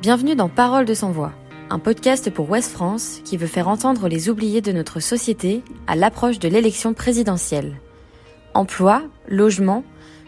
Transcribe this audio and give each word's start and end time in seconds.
Bienvenue 0.00 0.34
dans 0.34 0.48
Parole 0.48 0.86
de 0.86 0.94
sans 0.94 1.10
voix, 1.10 1.34
un 1.68 1.78
podcast 1.78 2.30
pour 2.30 2.48
Ouest 2.48 2.70
France 2.70 3.20
qui 3.22 3.36
veut 3.36 3.46
faire 3.46 3.68
entendre 3.68 4.08
les 4.08 4.30
oubliés 4.30 4.62
de 4.62 4.72
notre 4.72 4.98
société 4.98 5.62
à 5.86 5.94
l'approche 5.94 6.38
de 6.38 6.48
l'élection 6.48 6.94
présidentielle. 6.94 7.76
Emploi, 8.54 9.02
logement, 9.28 9.84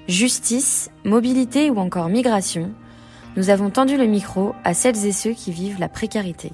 justice, 0.08 0.90
mobilité 1.06 1.70
ou 1.70 1.78
encore 1.78 2.10
migration, 2.10 2.70
nous 3.38 3.48
avons 3.48 3.70
tendu 3.70 3.96
le 3.96 4.04
micro 4.04 4.52
à 4.62 4.74
celles 4.74 5.06
et 5.06 5.12
ceux 5.12 5.32
qui 5.32 5.52
vivent 5.52 5.80
la 5.80 5.88
précarité. 5.88 6.52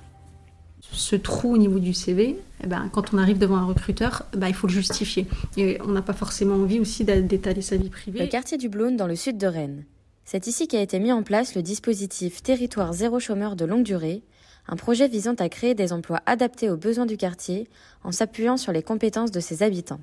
Ce 0.93 1.17
trou 1.17 1.55
au 1.55 1.59
niveau 1.59 1.81
du 1.81 1.95
CV, 1.95 2.39
eh 2.63 2.67
ben, 2.69 2.89
quand 2.93 3.13
on 3.13 3.19
arrive 3.19 3.39
devant 3.39 3.57
un 3.57 3.67
recruteur, 3.67 4.27
ben, 4.33 4.47
il 4.47 4.55
faut 4.55 4.69
le 4.69 4.73
justifier. 4.73 5.27
Et 5.57 5.79
on 5.85 5.89
n'a 5.89 6.03
pas 6.03 6.13
forcément 6.13 6.55
envie 6.55 6.79
aussi 6.79 7.03
d'étaler 7.03 7.63
sa 7.63 7.77
vie 7.77 7.91
privée. 7.91 8.21
Le 8.21 8.27
quartier 8.29 8.59
du 8.59 8.69
Blône 8.69 8.97
dans 8.97 9.09
le 9.09 9.17
sud 9.17 9.39
de 9.39 9.49
Rennes. 9.49 9.83
C'est 10.31 10.47
ici 10.47 10.69
qu'a 10.69 10.83
été 10.83 10.99
mis 10.99 11.11
en 11.11 11.23
place 11.23 11.55
le 11.55 11.63
dispositif 11.63 12.43
Territoire 12.43 12.93
zéro 12.93 13.19
chômeur 13.19 13.57
de 13.57 13.65
longue 13.65 13.83
durée, 13.83 14.23
un 14.67 14.77
projet 14.77 15.09
visant 15.09 15.33
à 15.39 15.49
créer 15.49 15.75
des 15.75 15.91
emplois 15.91 16.21
adaptés 16.27 16.69
aux 16.69 16.77
besoins 16.77 17.07
du 17.07 17.17
quartier 17.17 17.67
en 18.05 18.13
s'appuyant 18.13 18.59
sur 18.59 18.71
les 18.71 18.83
compétences 18.83 19.31
de 19.31 19.41
ses 19.41 19.63
habitants. 19.63 20.01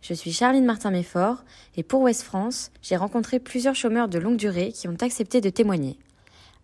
Je 0.00 0.14
suis 0.14 0.32
Charline 0.32 0.64
Martin-Méfort 0.64 1.44
et 1.76 1.82
pour 1.82 2.00
Ouest 2.00 2.22
France, 2.22 2.70
j'ai 2.80 2.96
rencontré 2.96 3.40
plusieurs 3.40 3.74
chômeurs 3.74 4.08
de 4.08 4.18
longue 4.18 4.38
durée 4.38 4.72
qui 4.72 4.88
ont 4.88 4.96
accepté 5.02 5.42
de 5.42 5.50
témoigner. 5.50 5.98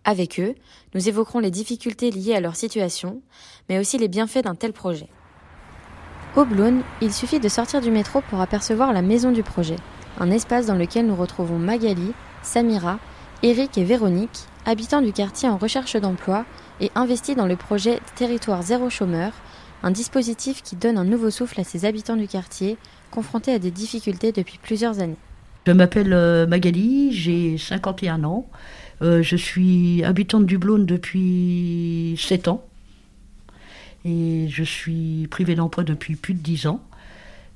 Avec 0.05 0.41
eux, 0.41 0.55
nous 0.95 1.07
évoquerons 1.07 1.41
les 1.41 1.51
difficultés 1.51 2.11
liées 2.11 2.37
à 2.37 2.41
leur 2.41 2.57
situation, 2.57 3.21
mais 3.69 3.79
aussi 3.79 3.99
les 3.99 4.09
bienfaits 4.09 4.45
d'un 4.45 4.55
tel 4.55 4.73
projet. 4.73 5.11
Au 6.37 6.47
Blône, 6.47 6.83
il 7.03 7.13
suffit 7.13 7.39
de 7.39 7.51
sortir 7.51 7.83
du 7.83 7.91
métro 7.91 8.23
pour 8.31 8.41
apercevoir 8.41 8.95
la 8.95 9.03
maison 9.03 9.31
du 9.31 9.43
projet, 9.43 9.77
un 10.19 10.31
espace 10.31 10.67
dans 10.67 10.75
lequel 10.75 11.07
nous 11.07 11.17
retrouvons 11.17 11.59
Magali, 11.59 12.13
Samira, 12.43 12.99
Eric 13.43 13.77
et 13.79 13.85
Véronique, 13.85 14.47
habitants 14.67 15.03
du 15.03 15.13
quartier 15.13 15.49
en 15.49 15.57
recherche 15.57 15.97
d'emploi 15.97 16.45
et 16.81 16.91
investis 16.95 17.37
dans 17.37 17.47
le 17.47 17.57
projet 17.57 18.01
Territoire 18.17 18.63
zéro 18.63 18.91
chômeur, 18.91 19.33
un 19.83 19.91
dispositif 19.91 20.63
qui 20.63 20.77
donne 20.77 20.97
un 20.97 21.05
nouveau 21.05 21.31
souffle 21.31 21.61
à 21.61 21.65
ces 21.65 21.85
habitants 21.85 22.17
du 22.17 22.27
quartier 22.27 22.79
confrontés 23.11 23.53
à 23.53 23.59
des 23.59 23.71
difficultés 23.71 24.33
depuis 24.33 24.59
plusieurs 24.63 25.01
années. 25.01 25.17
Je 25.67 25.73
m'appelle 25.73 26.13
euh, 26.13 26.47
Magali, 26.47 27.13
j'ai 27.13 27.57
51 27.59 28.25
ans. 28.25 28.47
Euh, 29.03 29.23
je 29.23 29.37
suis 29.37 30.05
habitante 30.05 30.47
du 30.47 30.59
Blône 30.59 30.85
depuis 30.85 32.17
7 32.19 32.49
ans. 32.49 32.65
Et 34.05 34.47
je 34.49 34.63
suis 34.63 35.27
privée 35.31 35.55
d'emploi 35.55 35.85
depuis 35.85 36.17
plus 36.17 36.35
de 36.35 36.41
10 36.41 36.67
ans. 36.67 36.83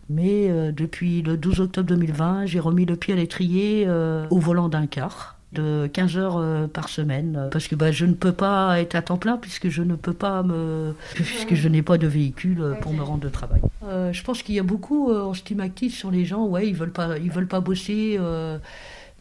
Mais 0.09 0.48
euh, 0.48 0.73
depuis 0.73 1.23
le 1.23 1.37
12 1.37 1.61
octobre 1.61 1.89
2020, 1.89 2.47
j'ai 2.47 2.61
remis 2.61 2.87
le 2.87 2.97
pied 2.97 3.12
à 3.12 3.17
l'étrier 3.17 3.84
euh, 3.87 4.27
au 4.31 4.39
volant 4.39 4.69
d'un 4.69 4.87
car 4.87 5.37
de 5.53 5.89
15 5.92 6.17
heures 6.19 6.37
euh, 6.37 6.67
par 6.67 6.91
semaine 6.91 7.48
parce 7.51 7.69
que 7.69 7.75
bah, 7.75 7.91
je 7.91 8.05
ne 8.05 8.12
peux 8.12 8.33
pas 8.33 8.81
être 8.81 8.95
à 8.95 9.03
temps 9.03 9.17
plein 9.17 9.39
puisque 9.39 9.70
je 9.70 9.83
ne 9.83 9.97
peux 9.97 10.12
pas 10.12 10.42
me 10.42 10.95
puisque 11.14 11.55
je 11.55 11.69
n'ai 11.69 11.81
pas 11.81 11.97
de 11.97 12.06
véhicule 12.06 12.77
pour 12.83 12.92
me 12.92 13.03
rendre 13.03 13.27
au 13.27 13.31
travail. 13.31 13.62
je 13.83 14.23
pense 14.23 14.42
qu'il 14.42 14.56
y 14.56 14.59
a 14.59 14.62
beaucoup 14.62 15.11
on 15.11 15.33
stigmatise 15.33 15.95
sur 15.95 16.11
les 16.11 16.27
gens 16.27 16.45
ouais 16.45 16.69
ils 16.69 16.75
veulent 16.75 16.92
veulent 17.31 17.48
pas 17.48 17.61
bosser 17.61 18.20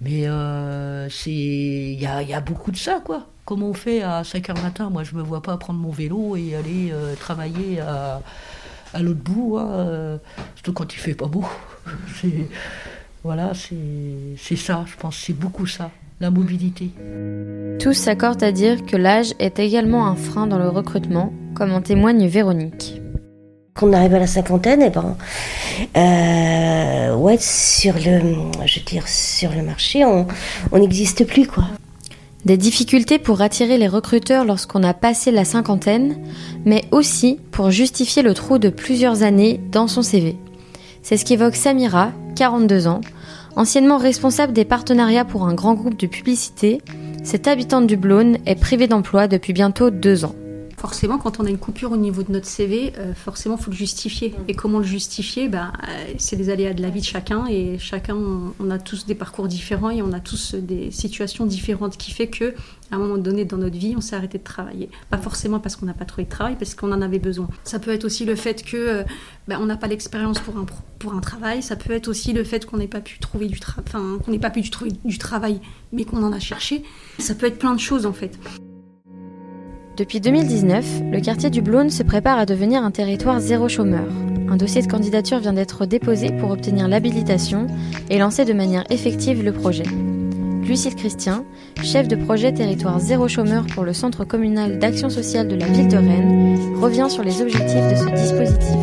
mais 0.02 0.24
il 0.24 2.02
y 2.02 2.34
a, 2.34 2.42
beaucoup 2.42 2.72
de 2.72 2.78
ça 2.78 3.00
quoi. 3.04 3.28
Comment 3.46 3.70
on 3.70 3.74
fait 3.74 4.02
à 4.02 4.26
5 4.26 4.50
heures 4.50 4.62
matin? 4.62 4.90
Moi 4.90 5.06
je 5.06 5.16
me 5.16 5.22
vois 5.22 5.42
pas 5.42 5.56
prendre 5.56 5.80
mon 5.80 5.92
vélo 5.92 6.36
et 6.36 6.56
aller 6.58 6.92
travailler 7.22 7.80
à 7.80 8.22
à 8.94 9.02
l'autre 9.02 9.20
bout, 9.20 9.58
hein, 9.58 9.70
euh, 9.72 10.18
surtout 10.56 10.74
quand 10.74 10.94
il 10.94 10.98
fait 10.98 11.14
pas 11.14 11.28
beau. 11.28 11.46
voilà, 13.24 13.52
c'est 13.54 14.56
ça, 14.56 14.86
je 14.88 14.96
pense, 14.98 15.18
c'est 15.18 15.34
beaucoup 15.34 15.68
ça, 15.68 15.92
la 16.20 16.30
mobilité. 16.30 16.92
Tous 17.80 17.94
s'accordent 17.94 18.44
à 18.44 18.52
dire 18.52 18.86
que 18.86 18.98
l'âge 18.98 19.34
est 19.40 19.60
également 19.60 20.08
un 20.08 20.16
frein 20.16 20.48
dans 20.48 20.60
le 20.60 20.70
recrutement, 20.70 21.34
comme 21.56 21.74
en 21.74 21.82
témoigne 21.82 22.28
Véronique. 22.28 23.02
Quand 23.74 23.88
on 23.90 23.94
arrive 23.94 24.16
à 24.16 24.20
la 24.20 24.28
cinquantaine, 24.28 24.82
et 24.82 24.88
eh 24.88 24.90
ben, 24.90 25.16
euh, 25.98 27.16
ouais, 27.16 27.38
sur 27.40 27.94
le, 27.94 28.22
je 28.66 28.80
veux 28.80 28.86
dire, 28.86 29.08
sur 29.08 29.52
le 29.52 29.62
marché, 29.62 30.04
on 30.04 30.26
n'existe 30.74 31.28
plus, 31.28 31.46
quoi. 31.46 31.66
Des 32.48 32.56
difficultés 32.56 33.20
pour 33.20 33.42
attirer 33.42 33.78
les 33.78 33.90
recruteurs 33.90 34.46
lorsqu'on 34.46 34.82
a 34.84 34.94
passé 34.94 35.32
la 35.32 35.44
cinquantaine, 35.44 36.16
mais 36.64 36.86
aussi 36.92 37.42
pour 37.52 37.72
justifier 37.72 38.24
le 38.24 38.34
trou 38.34 38.58
de 38.58 38.70
plusieurs 38.70 39.22
années 39.22 39.60
dans 39.70 39.90
son 39.90 40.02
CV. 40.02 40.38
C'est 41.02 41.18
ce 41.18 41.26
qu'évoque 41.26 41.58
Samira, 41.58 42.14
42 42.38 42.88
ans, 42.88 43.02
anciennement 43.58 43.98
responsable 43.98 44.54
des 44.54 44.64
partenariats 44.64 45.26
pour 45.26 45.46
un 45.46 45.54
grand 45.54 45.74
groupe 45.74 46.00
de 46.00 46.08
publicité. 46.08 46.82
Cette 47.22 47.50
habitante 47.50 47.86
du 47.86 47.98
Blône 47.98 48.38
est 48.46 48.56
privée 48.56 48.88
d'emploi 48.88 49.28
depuis 49.28 49.52
bientôt 49.52 49.90
deux 49.90 50.24
ans 50.24 50.36
forcément, 50.78 51.18
quand 51.18 51.40
on 51.40 51.46
a 51.46 51.50
une 51.50 51.58
coupure 51.58 51.92
au 51.92 51.98
niveau 51.98 52.24
de 52.24 52.32
notre 52.32 52.46
CV, 52.46 52.94
euh, 52.98 53.14
forcément, 53.14 53.58
il 53.60 53.64
faut 53.64 53.72
le 53.72 53.76
justifier. 53.76 54.34
Et 54.48 54.54
comment 54.54 54.78
le 54.78 54.86
justifier? 54.86 55.50
Euh, 55.54 55.58
C'est 56.18 56.36
les 56.36 56.50
aléas 56.50 56.74
de 56.74 56.82
la 56.84 56.90
vie 56.90 57.02
de 57.02 57.06
chacun. 57.06 57.48
Et 57.48 57.80
chacun, 57.80 58.16
on, 58.16 58.70
a 58.70 58.78
tous 58.78 59.06
des 59.06 59.16
parcours 59.16 59.48
différents 59.48 59.90
et 59.90 60.02
on 60.02 60.14
a 60.14 60.20
tous 60.20 60.54
des 60.54 60.92
situations 60.92 61.46
différentes 61.46 61.98
qui 61.98 62.12
fait 62.12 62.28
que 62.28 62.54
à 62.92 62.96
un 62.96 63.00
moment 63.00 63.18
donné 63.18 63.44
dans 63.44 63.58
notre 63.58 63.78
vie, 63.78 63.96
on 63.98 64.02
s'est 64.02 64.16
arrêté 64.16 64.38
de 64.38 64.44
travailler. 64.44 64.90
Pas 65.10 65.18
forcément 65.18 65.60
parce 65.60 65.76
qu'on 65.76 65.88
n'a 65.88 65.94
pas 65.94 66.06
trouvé 66.06 66.26
de 66.26 66.30
travail, 66.30 66.56
parce 66.58 66.76
qu'on 66.76 66.92
en 66.92 67.02
avait 67.02 67.20
besoin. 67.20 67.50
Ça 67.64 67.80
peut 67.80 67.92
être 67.92 68.06
aussi 68.06 68.24
le 68.24 68.36
fait 68.36 68.64
que 68.64 68.78
euh, 68.78 69.04
ben, 69.48 69.58
on 69.60 69.66
n'a 69.66 69.78
pas 69.78 69.88
l'expérience 69.88 70.40
pour 70.40 70.58
un, 70.58 70.66
pour 71.00 71.14
un 71.14 71.20
travail. 71.20 71.64
Ça 71.64 71.76
peut 71.76 71.92
être 71.92 72.08
aussi 72.08 72.34
le 72.34 72.44
fait 72.44 72.66
qu'on 72.66 72.78
n'ait 72.78 72.88
pas 72.88 73.02
pu 73.02 73.20
trouver 73.20 73.48
du 73.48 73.60
travail, 73.60 73.86
enfin, 73.88 74.20
qu'on 74.24 74.32
n'ait 74.32 74.40
pas 74.40 74.52
pu 74.52 74.62
trouver 74.70 74.92
du 75.04 75.18
travail, 75.18 75.60
mais 75.92 76.06
qu'on 76.06 76.24
en 76.24 76.32
a 76.32 76.40
cherché. 76.40 76.84
Ça 77.18 77.34
peut 77.34 77.48
être 77.48 77.58
plein 77.58 77.74
de 77.74 77.80
choses 77.80 78.06
en 78.06 78.14
fait. 78.14 78.38
Depuis 79.98 80.20
2019, 80.20 81.02
le 81.12 81.20
quartier 81.22 81.50
du 81.50 81.64
Blône 81.64 81.90
se 81.90 82.04
prépare 82.04 82.38
à 82.38 82.46
devenir 82.46 82.84
un 82.84 82.92
territoire 82.92 83.40
zéro 83.40 83.68
chômeur. 83.68 84.06
Un 84.48 84.56
dossier 84.56 84.84
de 84.84 84.88
candidature 84.88 85.40
vient 85.40 85.54
d'être 85.54 85.88
déposé 85.88 86.30
pour 86.30 86.52
obtenir 86.52 86.88
l'habilitation 86.88 87.66
et 88.12 88.20
lancer 88.20 88.46
de 88.46 88.54
manière 88.54 88.84
effective 88.92 89.44
le 89.44 89.52
projet. 89.52 89.86
Lucille 90.62 90.96
Christian, 90.96 91.46
chef 91.82 92.08
de 92.08 92.16
projet 92.16 92.54
territoire 92.54 93.00
zéro 93.00 93.28
chômeur 93.28 93.66
pour 93.74 93.86
le 93.86 93.94
Centre 93.94 94.24
communal 94.24 94.78
d'action 94.78 95.10
sociale 95.10 95.48
de 95.48 95.56
la 95.56 95.66
ville 95.66 95.88
de 95.88 95.98
Rennes, 95.98 96.76
revient 96.80 97.08
sur 97.10 97.24
les 97.24 97.42
objectifs 97.42 97.90
de 97.90 97.96
ce 97.96 98.22
dispositif. 98.22 98.78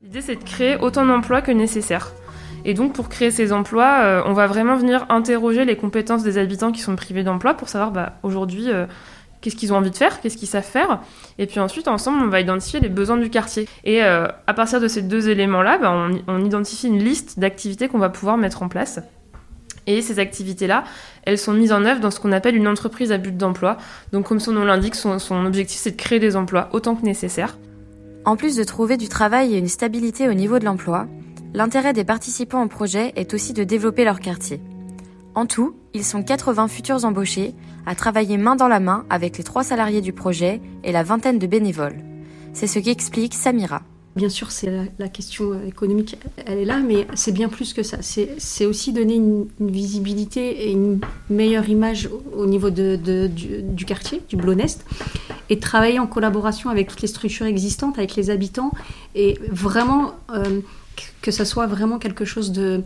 L'idée 0.00 0.22
c'est 0.22 0.36
de 0.36 0.44
créer 0.44 0.76
autant 0.78 1.04
d'emplois 1.04 1.42
que 1.42 1.52
nécessaire. 1.52 2.14
Et 2.68 2.74
donc 2.74 2.92
pour 2.92 3.08
créer 3.08 3.30
ces 3.30 3.52
emplois, 3.52 4.00
euh, 4.02 4.22
on 4.26 4.32
va 4.32 4.48
vraiment 4.48 4.76
venir 4.76 5.06
interroger 5.08 5.64
les 5.64 5.76
compétences 5.76 6.24
des 6.24 6.36
habitants 6.36 6.72
qui 6.72 6.80
sont 6.80 6.96
privés 6.96 7.22
d'emploi 7.22 7.54
pour 7.54 7.68
savoir 7.68 7.92
bah, 7.92 8.14
aujourd'hui 8.24 8.72
euh, 8.72 8.86
qu'est-ce 9.40 9.54
qu'ils 9.54 9.72
ont 9.72 9.76
envie 9.76 9.92
de 9.92 9.96
faire, 9.96 10.20
qu'est-ce 10.20 10.36
qu'ils 10.36 10.48
savent 10.48 10.64
faire. 10.64 10.98
Et 11.38 11.46
puis 11.46 11.60
ensuite, 11.60 11.86
ensemble, 11.86 12.18
on 12.24 12.26
va 12.26 12.40
identifier 12.40 12.80
les 12.80 12.88
besoins 12.88 13.18
du 13.18 13.30
quartier. 13.30 13.68
Et 13.84 14.02
euh, 14.02 14.26
à 14.48 14.52
partir 14.52 14.80
de 14.80 14.88
ces 14.88 15.02
deux 15.02 15.28
éléments-là, 15.28 15.78
bah, 15.78 16.08
on, 16.26 16.44
identifie 16.44 16.88
une 16.88 16.98
liste 16.98 17.38
d'activités 17.38 17.86
qu'on 17.86 18.00
va 18.00 18.08
pouvoir 18.08 18.36
mettre 18.36 18.64
en 18.64 18.68
place. 18.68 18.98
Et 19.86 20.02
ces 20.02 20.18
activités-là, 20.18 20.82
elles 21.22 21.38
sont 21.38 21.52
mises 21.52 21.72
en 21.72 21.84
œuvre 21.84 22.00
dans 22.00 22.10
ce 22.10 22.18
qu'on 22.18 22.32
appelle 22.32 22.56
une 22.56 22.66
entreprise 22.66 23.12
à 23.12 23.18
but 23.18 23.36
d'emploi. 23.36 23.76
Donc 24.10 24.26
comme 24.26 24.40
son 24.40 24.50
nom 24.50 24.64
l'indique, 24.64 24.96
son 24.96 25.46
objectif, 25.46 25.78
c'est 25.78 25.92
de 25.92 25.96
créer 25.96 26.18
des 26.18 26.34
emplois 26.34 26.68
autant 26.72 26.96
que 26.96 27.04
nécessaire. 27.04 27.56
En 28.24 28.34
plus 28.34 28.56
de 28.56 28.64
trouver 28.64 28.96
du 28.96 29.08
travail 29.08 29.54
et 29.54 29.58
une 29.58 29.68
stabilité 29.68 30.28
au 30.28 30.34
niveau 30.34 30.58
de 30.58 30.64
l'emploi, 30.64 31.06
L'intérêt 31.56 31.94
des 31.94 32.04
participants 32.04 32.62
au 32.62 32.68
projet 32.68 33.14
est 33.16 33.32
aussi 33.32 33.54
de 33.54 33.64
développer 33.64 34.04
leur 34.04 34.20
quartier. 34.20 34.60
En 35.34 35.46
tout, 35.46 35.74
ils 35.94 36.04
sont 36.04 36.22
80 36.22 36.68
futurs 36.68 37.06
embauchés 37.06 37.54
à 37.86 37.94
travailler 37.94 38.36
main 38.36 38.56
dans 38.56 38.68
la 38.68 38.78
main 38.78 39.06
avec 39.08 39.38
les 39.38 39.42
trois 39.42 39.64
salariés 39.64 40.02
du 40.02 40.12
projet 40.12 40.60
et 40.84 40.92
la 40.92 41.02
vingtaine 41.02 41.38
de 41.38 41.46
bénévoles. 41.46 41.96
C'est 42.52 42.66
ce 42.66 42.78
qu'explique 42.78 43.32
Samira. 43.32 43.80
Bien 44.16 44.28
sûr, 44.28 44.50
c'est 44.50 44.70
la, 44.98 45.08
question 45.08 45.58
économique, 45.66 46.18
elle 46.44 46.58
est 46.58 46.64
là, 46.66 46.78
mais 46.78 47.06
c'est 47.14 47.32
bien 47.32 47.48
plus 47.48 47.72
que 47.72 47.82
ça. 47.82 47.98
C'est 48.02 48.66
aussi 48.66 48.92
donner 48.92 49.14
une, 49.14 49.48
visibilité 49.58 50.68
et 50.68 50.72
une 50.72 51.00
meilleure 51.30 51.70
image 51.70 52.10
au 52.36 52.44
niveau 52.44 52.68
du, 52.68 53.84
quartier, 53.86 54.20
du 54.28 54.36
Blonest, 54.36 54.84
et 55.48 55.58
travailler 55.58 56.00
en 56.00 56.06
collaboration 56.06 56.68
avec 56.68 56.88
toutes 56.88 57.00
les 57.00 57.08
structures 57.08 57.46
existantes, 57.46 57.96
avec 57.96 58.14
les 58.14 58.28
habitants, 58.28 58.72
et 59.14 59.38
vraiment 59.50 60.12
euh, 60.34 60.60
que 61.22 61.30
ça 61.30 61.44
soit 61.44 61.66
vraiment 61.66 61.98
quelque 61.98 62.24
chose 62.24 62.52
de, 62.52 62.82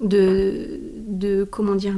de, 0.00 0.80
de 1.06 1.44
comment 1.44 1.74
dire, 1.74 1.94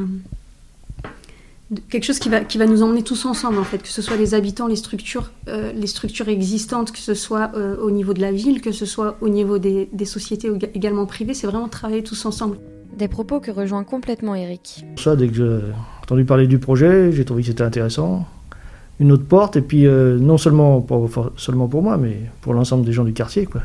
quelque 1.88 2.05
chose 2.05 2.19
qui 2.19 2.29
va, 2.29 2.41
qui 2.41 2.58
va 2.58 2.67
nous 2.67 2.82
emmener 2.82 3.02
tous 3.02 3.25
ensemble 3.26 3.58
en 3.58 3.64
fait, 3.64 3.79
que 3.79 3.88
ce 3.88 4.02
soit 4.02 4.17
les 4.17 4.35
habitants, 4.35 4.67
les 4.67 4.76
structures, 4.76 5.31
euh, 5.49 5.73
les 5.73 5.87
structures 5.87 6.29
existantes, 6.29 6.93
que 6.93 6.99
ce 6.99 7.14
soit 7.14 7.52
euh, 7.55 7.76
au 7.81 7.91
niveau 7.91 8.12
de 8.12 8.20
la 8.20 8.32
ville, 8.32 8.61
que 8.61 8.73
ce 8.73 8.87
soit 8.87 9.17
au 9.20 9.29
niveau 9.29 9.58
des, 9.58 9.88
des 9.93 10.05
sociétés 10.05 10.50
également 10.75 11.06
privées, 11.06 11.35
c'est 11.35 11.47
vraiment 11.47 11.69
travailler 11.69 12.02
tous 12.02 12.25
ensemble. 12.25 12.58
Des 12.97 13.08
propos 13.08 13.41
que 13.41 13.50
rejoint 13.50 13.85
complètement 13.85 14.35
Eric. 14.35 14.85
Ça, 14.97 15.14
dès 15.14 15.29
que 15.29 15.35
j'ai 15.35 15.61
entendu 16.02 16.25
parler 16.25 16.47
du 16.47 16.58
projet, 16.58 17.12
j'ai 17.12 17.25
trouvé 17.25 17.43
que 17.43 17.49
c'était 17.49 17.62
intéressant. 17.62 18.26
Une 18.99 19.12
autre 19.12 19.25
porte, 19.25 19.56
et 19.56 19.62
puis 19.62 19.87
euh, 19.87 20.19
non 20.19 20.37
seulement 20.37 20.81
pour, 20.81 21.08
seulement 21.37 21.69
pour 21.69 21.82
moi, 21.82 21.97
mais 21.97 22.19
pour 22.43 22.52
l'ensemble 22.52 22.85
des 22.85 22.93
gens 22.93 23.05
du 23.05 23.12
quartier. 23.12 23.47
quoi. 23.47 23.62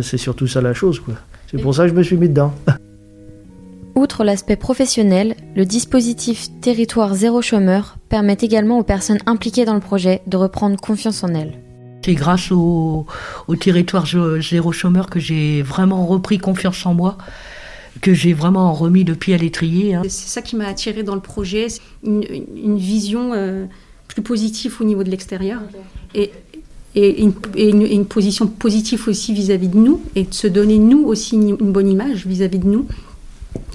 C'est 0.00 0.18
surtout 0.18 0.46
ça 0.46 0.60
la 0.60 0.74
chose. 0.74 1.00
quoi. 1.00 1.14
C'est 1.50 1.60
pour 1.60 1.74
ça 1.74 1.84
que 1.84 1.90
je 1.90 1.94
me 1.94 2.02
suis 2.02 2.16
mis 2.16 2.28
dedans. 2.28 2.52
Outre 3.96 4.24
l'aspect 4.24 4.56
professionnel, 4.56 5.34
le 5.56 5.64
dispositif 5.66 6.48
Territoire 6.60 7.14
zéro 7.14 7.42
chômeur 7.42 7.98
permet 8.08 8.36
également 8.40 8.78
aux 8.78 8.84
personnes 8.84 9.18
impliquées 9.26 9.64
dans 9.64 9.74
le 9.74 9.80
projet 9.80 10.22
de 10.26 10.36
reprendre 10.36 10.80
confiance 10.80 11.24
en 11.24 11.34
elles. 11.34 11.58
C'est 12.04 12.14
grâce 12.14 12.50
au, 12.50 13.06
territoire 13.60 14.06
zéro 14.40 14.72
chômeur 14.72 15.10
que 15.10 15.20
j'ai 15.20 15.60
vraiment 15.60 16.06
repris 16.06 16.38
confiance 16.38 16.86
en 16.86 16.94
moi, 16.94 17.18
que 18.00 18.14
j'ai 18.14 18.32
vraiment 18.32 18.72
remis 18.72 19.04
le 19.04 19.16
pied 19.16 19.34
à 19.34 19.36
l'étrier. 19.36 19.96
Hein. 19.96 20.02
C'est 20.04 20.28
ça 20.28 20.40
qui 20.40 20.56
m'a 20.56 20.66
attiré 20.66 21.02
dans 21.02 21.14
le 21.14 21.20
projet, 21.20 21.66
une, 22.02 22.24
une 22.56 22.78
vision 22.78 23.32
euh, 23.34 23.66
plus 24.08 24.22
positive 24.22 24.76
au 24.80 24.84
niveau 24.84 25.04
de 25.04 25.10
l'extérieur. 25.10 25.60
Et, 26.14 26.30
et, 26.94 27.22
une, 27.56 28.04
position 28.04 28.46
positive 28.46 29.06
aussi 29.08 29.32
vis-à-vis 29.32 29.68
de 29.68 29.76
nous, 29.76 30.00
et 30.14 30.24
de 30.24 30.34
se 30.34 30.46
donner 30.46 30.78
nous 30.78 31.04
aussi 31.04 31.36
une, 31.36 31.54
bonne 31.54 31.88
image 31.88 32.26
vis-à-vis 32.26 32.58
de 32.58 32.66
nous, 32.66 32.86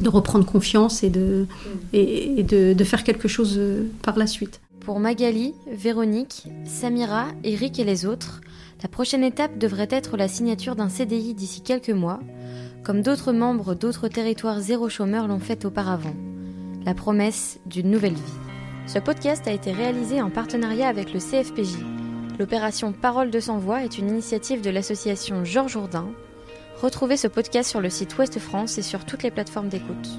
de 0.02 0.10
reprendre 0.10 0.46
confiance 0.46 1.04
et 1.04 1.10
de, 1.10 1.46
de 1.94 2.84
faire 2.84 3.04
quelque 3.04 3.28
chose 3.28 3.56
euh, 3.58 3.88
par 4.02 4.18
la 4.18 4.28
suite. 4.28 4.60
Pour 4.82 5.00
Magali, 5.00 5.54
Véronique, 5.72 6.44
Samira, 6.66 7.28
Eric 7.44 7.80
et 7.80 7.84
les 7.84 8.06
autres, 8.06 8.42
la 8.84 8.90
prochaine 8.90 9.24
étape 9.24 9.58
devrait 9.58 9.88
être 9.90 10.18
la 10.18 10.28
signature 10.28 10.76
d'un 10.76 10.90
CDI 10.90 11.34
d'ici 11.34 11.62
quelques 11.62 11.90
mois, 11.90 12.20
comme 12.84 13.02
d'autres 13.02 13.34
membres 13.34 13.74
d'autres 13.74 14.08
territoires 14.08 14.60
zéro 14.60 14.90
chômeur 14.90 15.28
l'ont 15.28 15.40
fait 15.40 15.66
auparavant. 15.66 16.14
La 16.86 16.94
promesse 16.94 17.60
d'une 17.66 17.90
nouvelle 17.90 18.14
vie. 18.14 18.22
Ce 18.86 19.00
podcast 19.00 19.48
a 19.48 19.52
été 19.52 19.72
réalisé 19.72 20.22
en 20.22 20.30
partenariat 20.30 20.88
avec 20.88 21.14
le 21.14 21.20
CFPJ. 21.20 21.95
L'opération 22.38 22.92
Parole 22.92 23.32
de 23.32 23.40
sans 23.40 23.60
voix 23.60 23.84
est 23.84 23.98
une 23.98 24.10
initiative 24.10 24.62
de 24.62 24.70
l'association 24.70 25.46
Georges 25.46 25.72
Jourdain. 25.72 26.10
Retrouvez 26.82 27.16
ce 27.16 27.30
podcast 27.30 27.70
sur 27.70 27.80
le 27.80 27.90
site 27.90 28.18
Ouest 28.18 28.40
France 28.40 28.78
et 28.78 28.82
sur 28.82 29.06
toutes 29.06 29.24
les 29.24 29.32
plateformes 29.32 29.70
d'écoute. 29.70 30.10